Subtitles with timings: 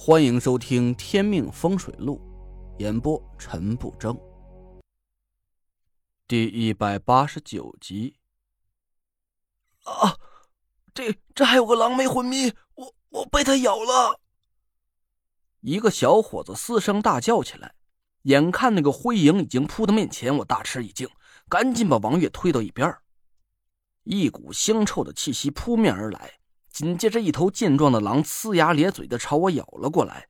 [0.00, 2.20] 欢迎收听《天命风水录》，
[2.80, 4.16] 演播陈不争。
[6.28, 8.14] 第一百八十九集。
[9.82, 10.16] 啊，
[10.94, 14.20] 这这还有个狼没昏迷，我我被它咬了！
[15.62, 17.74] 一个小伙子嘶声大叫起来，
[18.22, 21.08] 眼看那个灰影已经扑到面前，我大吃一惊，
[21.48, 22.96] 赶紧把王月推到一边。
[24.04, 26.38] 一股腥臭的气息扑面而来。
[26.70, 30.28] 紧接着，一头健壮的狼呲牙咧嘴的朝我咬了过来，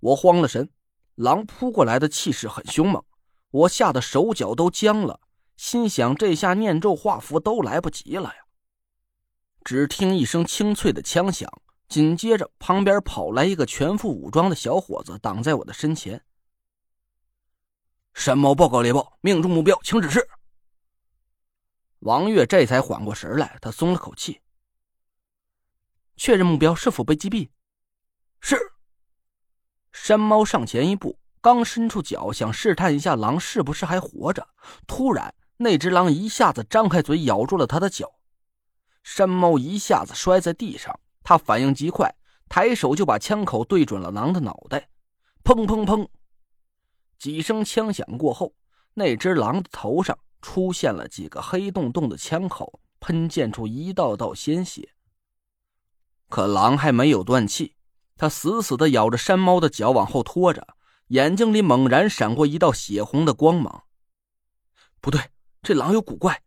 [0.00, 0.70] 我慌了神。
[1.14, 3.04] 狼扑过来的气势很凶猛，
[3.50, 5.20] 我吓得手脚都僵了，
[5.56, 8.44] 心想这下念咒画符都来不及了呀！
[9.64, 11.50] 只听一声清脆的枪响，
[11.88, 16.24] 紧接着旁边跑来一个全副武装的小伙子，挡在我的身前。
[18.14, 20.28] 山猫报告猎豹，命中目标，请指示。
[21.98, 24.40] 王月这才缓过神来，他松了口气。
[26.18, 27.48] 确认目标是否被击毙？
[28.40, 28.58] 是。
[29.92, 34.46] 山猫上前一步，刚伸出脚想试探一下狼是不是还活着，
[34.86, 38.12] 突然那只狼一下子张开嘴咬住了他的脚，
[39.04, 40.98] 山猫一下子摔在地上。
[41.22, 42.14] 他反应极快，
[42.48, 44.88] 抬手就把枪口对准了狼的脑袋。
[45.44, 46.08] 砰砰砰！
[47.18, 48.54] 几声枪响过后，
[48.94, 54.88] 那只狼的头上出现了几个黑洞洞的枪口，喷溅出一道道鲜血。
[56.28, 57.74] 可狼还没有断气，
[58.16, 60.66] 它死死的咬着山猫的脚往后拖着，
[61.08, 63.84] 眼睛里猛然闪过一道血红的光芒。
[65.00, 65.20] 不对，
[65.62, 66.42] 这狼有古怪！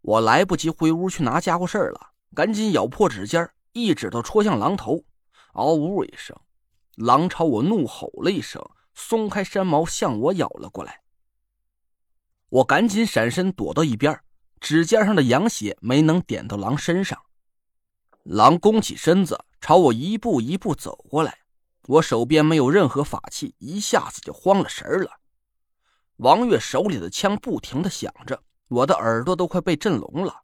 [0.00, 5.04] 我来不及回屋去拿家伙事儿了，赶紧咬破指尖，一指头戳向狼头，
[5.52, 6.34] 嗷呜一声，
[6.94, 11.02] 狼朝我怒吼了一声，松开山毛向我咬了过来。
[12.48, 14.18] 我赶紧闪身躲到一边，
[14.60, 17.20] 指尖上的羊血没能点到狼身上。
[18.28, 21.38] 狼弓起身子，朝我一步一步走过来。
[21.86, 25.20] 我手边没有任何法器，一下子就慌了神了。
[26.16, 30.42] 王月手里的枪不停的响着，我的耳朵都快被震聋了。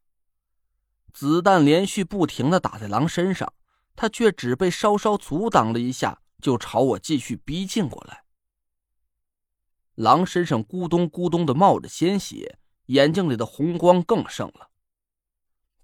[1.12, 3.52] 子弹连续不停的打在狼身上，
[3.96, 8.22] 他却只被稍稍阻挡了一下，就朝我继续逼近过来。
[9.96, 14.70] 狼身上咕咚咕咚的冒着鲜血，眼睛里的红光更盛了。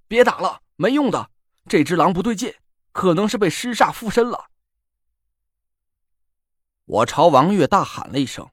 [0.07, 1.31] 别打了，没用的。
[1.69, 2.55] 这只狼不对劲，
[2.93, 4.47] 可能是被尸煞附身了。
[6.87, 8.49] 我朝王月大喊了一声：“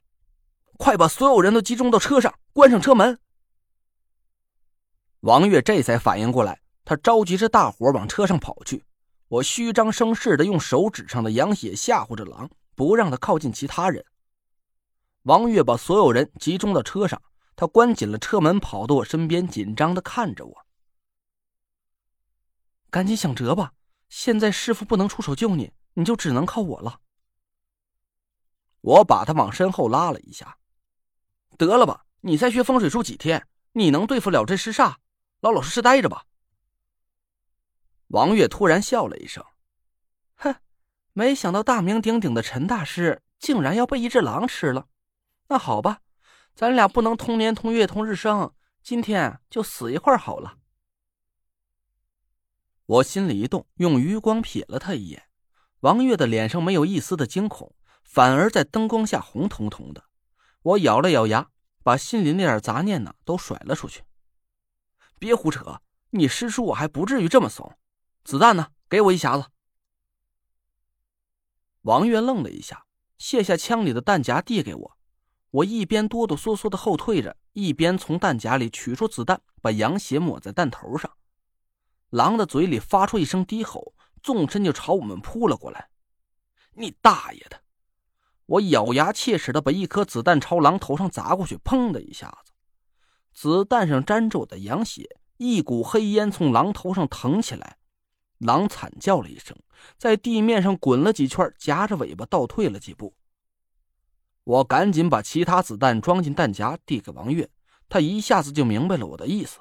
[0.77, 3.17] 快把所有人都集中到车上，关上车门！”
[5.21, 8.83] 王月这才反应过来，他召集着大伙往车上跑去。
[9.27, 14.05] 我虚张声势的用手指上的羊血吓唬着狼，不让他靠近其他人。
[15.23, 17.19] 王月把所有人集中到车上，
[17.55, 20.64] 他关紧了车门，跑到我身边，紧张的看着我。
[22.95, 23.73] 赶紧想辙吧！
[24.07, 27.01] 现在师傅不能出手救你，你就只能靠我了。
[28.79, 30.57] 我把他往身后拉了一下，
[31.57, 34.95] 得了吧，你才学风水术几天，你能对付了这尸煞？
[35.41, 36.23] 老老实实待着吧。
[38.07, 39.43] 王月突然笑了一声，
[40.35, 40.55] 哼，
[41.11, 44.87] 没想到大名鼎鼎的陈大师竟然要被一只狼吃了。
[45.49, 45.99] 那好吧，
[46.55, 50.59] 咱俩不能同年同月同日生，今天就死一块好了。
[52.87, 55.23] 我心里一动，用余光瞥了他一眼。
[55.79, 57.73] 王月的脸上没有一丝的惊恐，
[58.03, 60.03] 反而在灯光下红彤彤的。
[60.61, 61.49] 我咬了咬牙，
[61.83, 64.03] 把心里那点杂念呢都甩了出去。
[65.17, 65.81] 别胡扯，
[66.11, 67.75] 你师叔我还不至于这么怂。
[68.23, 68.67] 子弹呢？
[68.87, 69.49] 给我一匣子。
[71.81, 72.85] 王月愣了一下，
[73.17, 74.97] 卸下枪里的弹夹递给我。
[75.51, 81.11] 我一边哆哆嗦嗦的后退着，一边从弹夹里取出子弹，把羊血抹在弹头上。
[82.15, 83.93] 狼的嘴里发出一声低吼，
[84.23, 85.89] 纵身就朝我们扑了过来。
[86.75, 87.59] 你大爷的！
[88.45, 92.53] 我咬牙切齿的把一颗子弹朝狼头上砸过去，砰的一下子，
[93.33, 97.79] 子弹上沾着我的羊血，一股黑烟从狼头上腾起来。
[98.37, 99.57] 狼惨叫了一声，
[99.97, 103.13] 在地面上滚了几圈，夹着尾巴倒退了几步。
[104.45, 107.49] 我赶紧把其他子弹装进弹夹，递给王月，
[107.89, 109.59] 他一下子就明白了我的意思。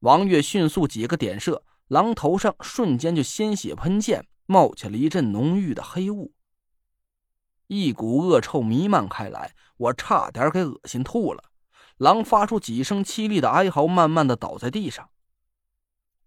[0.00, 6.32] 王月迅速几个点射，狼头上瞬间就鲜血喷溅，冒起了一阵浓郁的黑雾，
[7.66, 11.42] 一股恶臭弥漫开来，我差点给恶心吐了。
[11.96, 15.10] 狼发出几声凄厉的哀嚎，慢慢的倒在地上。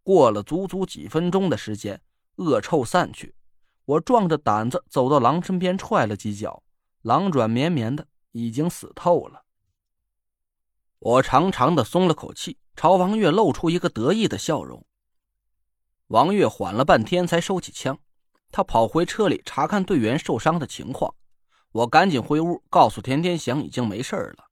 [0.03, 2.01] 过了足足几分钟的时间，
[2.35, 3.35] 恶臭散去，
[3.85, 6.61] 我壮着胆子走到狼身边，踹了几脚，
[7.03, 9.45] 狼软绵绵的，已经死透了。
[11.01, 12.57] 我长长的松了口气。
[12.73, 14.83] 朝王月露出一个得意的笑容。
[16.07, 17.99] 王月缓了半天才收起枪，
[18.49, 21.13] 他跑回车里查看队员受伤的情况。
[21.73, 24.45] 我赶紧回屋告诉田天祥已经没事了。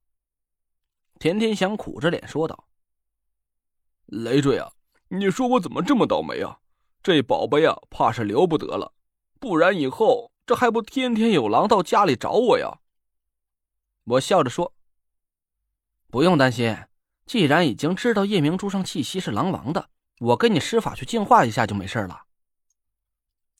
[1.17, 2.67] 田天祥苦着脸说道
[4.05, 4.73] ：“累赘啊，
[5.07, 6.59] 你说我怎么这么倒霉啊？
[7.01, 8.93] 这宝贝呀，怕是留不得了，
[9.39, 12.79] 不然以后这还不天天有狼到家里找我呀？”
[14.05, 14.73] 我笑着说
[16.09, 16.75] ：“不用担心，
[17.25, 19.89] 既然已经知道夜明珠上气息是狼王的，
[20.19, 22.23] 我跟你施法去净化一下就没事了。”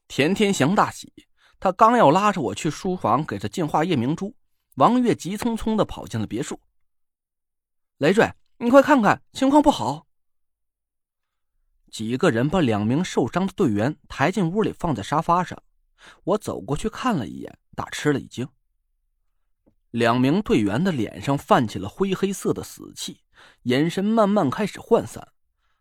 [0.08, 1.14] 田天祥大喜。
[1.62, 4.34] 他刚要拉着我去书房给他净化夜明珠，
[4.76, 6.62] 王月急匆匆的跑进了别墅。
[7.98, 10.08] 累赘，你快看看，情况不好！
[11.92, 15.62] 几个人把两名受伤的队员抬进屋里，放在沙发上。
[16.24, 18.48] 我走过去看了一眼，大吃了一惊。
[19.92, 23.22] 两名队员的脸上泛起了灰黑色的死气，
[23.64, 25.30] 眼神慢慢开始涣散。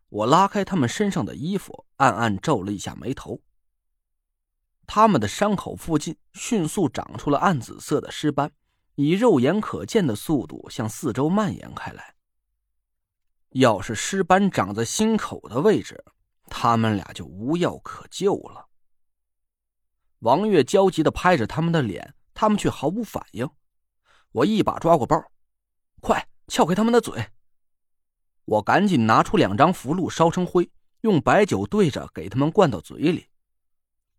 [0.08, 3.42] 我拉开他们身上的衣服，暗暗皱了一下眉头。
[4.86, 8.50] 他们的伤口附近迅速长出了暗紫色的尸斑，
[8.94, 12.14] 以肉眼可见的速度向四周蔓延开来。
[13.50, 16.02] 要是尸斑长在心口的位置，
[16.46, 18.68] 他们俩就无药可救了。
[20.20, 23.46] 王月焦急的拍着他们的脸，他们却毫无反应。
[24.32, 25.22] 我一把抓过包，
[26.00, 27.30] 快撬开他们的嘴！
[28.44, 30.70] 我赶紧拿出两张符箓，烧成灰，
[31.00, 33.28] 用白酒兑着，给他们灌到嘴里。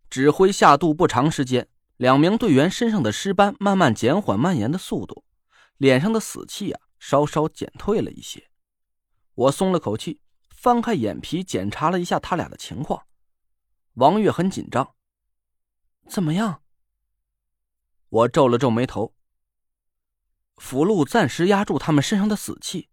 [0.09, 1.67] 指挥下肚不长时间，
[1.97, 5.23] 两名队员身上的尸斑慢慢减缓蔓延的速度，
[5.77, 8.49] 脸上的死气啊稍稍减退了一些。
[9.35, 13.05] 我松了口气，翻开眼皮检查了一下他俩的情况。
[13.93, 14.95] 王月很紧张，
[16.07, 16.61] 怎么样？
[18.09, 19.13] 我皱了皱眉头。
[20.59, 22.89] 符箓暂时压住他们身上的死气，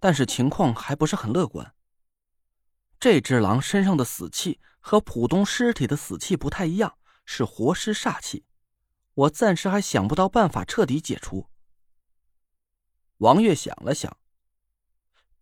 [0.00, 1.74] 但是情况还不是很乐观。
[2.98, 4.60] 这只狼身上的死气。
[4.86, 8.44] 和普通尸体的死气不太一样，是活尸煞气。
[9.14, 11.48] 我暂时还想不到办法彻底解除。
[13.16, 14.14] 王月想了想，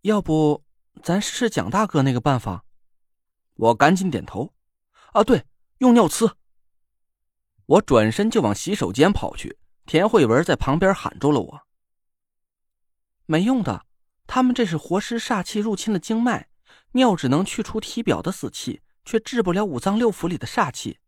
[0.03, 0.63] 要不
[1.03, 2.65] 咱试试蒋大哥那个办法？
[3.55, 4.55] 我赶紧点头。
[5.13, 5.45] 啊，对，
[5.79, 6.35] 用尿呲。
[7.67, 9.59] 我转身就往洗手间跑去，
[9.93, 11.67] 田慧文在旁边喊住了我。
[13.27, 13.85] 没用的，
[14.27, 16.49] 他们这是活尸煞气入侵了经脉，
[16.93, 18.81] 尿只能去除体表的死气。
[19.05, 20.99] 却治不了五脏六腑里的煞气，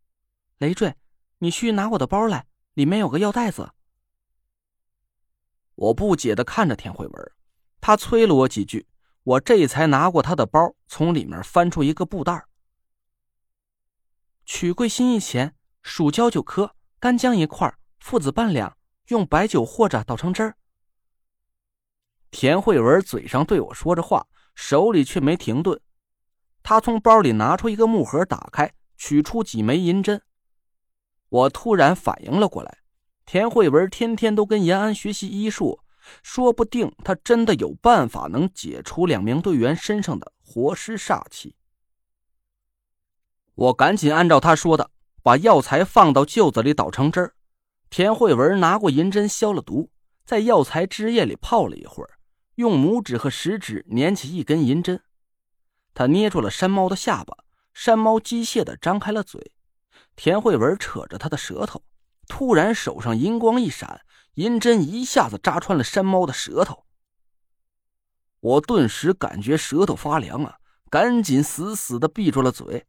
[0.59, 0.93] 累赘，
[1.39, 2.45] 你去拿我的包来，
[2.75, 3.71] 里面有个药袋子。
[5.73, 7.31] 我不解的看着田慧文，
[7.81, 8.85] 他催了我几句，
[9.23, 12.45] 我这才拿过他的包，从里面翻出一个布袋
[14.45, 17.75] 取桂心一钱，蜀椒九颗，干姜一块，
[18.05, 20.55] 父子半两，用白酒和着捣成汁儿。
[22.29, 25.81] 田慧文嘴上对我说着话，手里却没停顿。
[26.61, 30.21] 他从包里拿出一个木盒，打开，取出几枚银针。
[31.29, 32.77] 我突然反应了过来，
[33.25, 35.79] 田慧文天天都跟延安学习医术，
[36.21, 41.55] 说不定他真的有办法能解除两名队员身上的活尸煞气。
[43.55, 44.91] 我赶紧按照他说的，
[45.23, 47.33] 把药材放到臼子里捣成汁儿。
[47.95, 49.89] 田慧文拿过银针消了毒，
[50.25, 52.09] 在药材汁液里泡了一会儿，
[52.55, 55.01] 用拇指和食指捻起一根银针。
[55.93, 57.37] 他捏住了山猫的下巴，
[57.73, 59.53] 山猫机械的张开了嘴。
[60.17, 61.81] 田慧文扯着他的舌头，
[62.27, 64.01] 突然手上银光一闪，
[64.33, 66.83] 银针一下子扎穿了山猫的舌头。
[68.41, 70.57] 我顿时感觉舌头发凉啊，
[70.89, 72.87] 赶紧死死的闭住了嘴。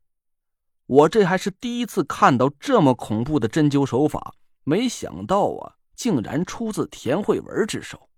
[0.86, 4.34] 我这还是第一次看到这么恐怖的针灸手法，
[4.68, 8.10] 没想到啊，竟然出自田慧文之手。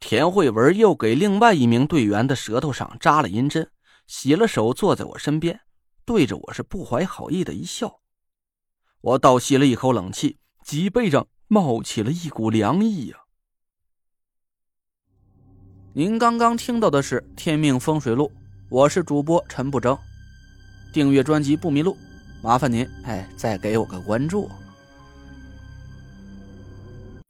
[0.00, 3.70] 田慧文又给另外一名队员的舌头上扎了银针，
[4.08, 5.60] 洗了手，坐在我身边，
[6.04, 8.00] 对着我是不怀好意的一笑。
[9.00, 13.18] 我倒吸了一口冷气，脊背上冒起了一股凉意呀。
[15.92, 18.26] 您刚刚听到的是《天命风水录》，
[18.68, 19.96] 我是主播陈不争。
[20.92, 21.96] 订阅专辑不迷路，
[22.42, 24.50] 麻烦您哎，再给我个关注。